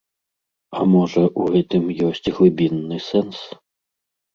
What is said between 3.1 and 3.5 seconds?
сэнс?